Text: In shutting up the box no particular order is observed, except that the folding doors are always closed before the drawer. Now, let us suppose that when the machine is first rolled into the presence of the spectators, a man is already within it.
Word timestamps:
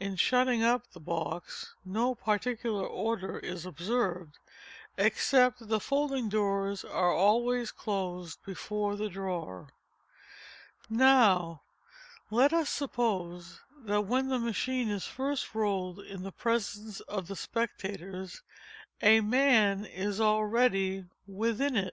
In 0.00 0.16
shutting 0.16 0.64
up 0.64 0.90
the 0.90 0.98
box 0.98 1.76
no 1.84 2.12
particular 2.16 2.84
order 2.84 3.38
is 3.38 3.64
observed, 3.64 4.40
except 4.98 5.60
that 5.60 5.66
the 5.68 5.78
folding 5.78 6.28
doors 6.28 6.84
are 6.84 7.12
always 7.14 7.70
closed 7.70 8.42
before 8.44 8.96
the 8.96 9.08
drawer. 9.08 9.68
Now, 10.88 11.62
let 12.32 12.52
us 12.52 12.68
suppose 12.68 13.60
that 13.84 14.06
when 14.06 14.26
the 14.28 14.40
machine 14.40 14.90
is 14.90 15.04
first 15.06 15.54
rolled 15.54 16.00
into 16.00 16.24
the 16.24 16.32
presence 16.32 16.98
of 17.02 17.28
the 17.28 17.36
spectators, 17.36 18.42
a 19.00 19.20
man 19.20 19.84
is 19.84 20.20
already 20.20 21.04
within 21.28 21.76
it. 21.76 21.88